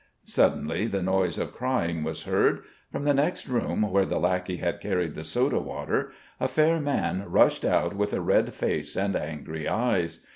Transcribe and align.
Suddenly 0.25 0.87
the 0.87 1.03
noise 1.03 1.37
of 1.37 1.53
crying 1.53 2.03
was 2.03 2.23
heard. 2.23 2.63
From 2.91 3.03
the 3.03 3.13
next 3.13 3.47
room 3.47 3.83
where 3.83 4.03
the 4.03 4.17
lackey 4.19 4.57
had 4.57 4.81
carried 4.81 5.13
the 5.13 5.23
soda 5.23 5.59
water, 5.59 6.11
a 6.39 6.47
fair 6.47 6.79
man 6.79 7.25
rushed 7.27 7.63
out 7.63 7.95
with 7.95 8.11
a 8.11 8.19
red 8.19 8.51
face 8.55 8.95
and 8.95 9.15
angry 9.15 9.67
eyes. 9.69 10.21